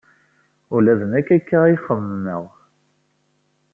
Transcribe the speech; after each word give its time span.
Ula 0.75 0.93
d 0.99 1.01
nekk 1.11 1.29
akka 1.37 1.57
ay 1.65 1.75
xemmemeɣ. 1.85 2.43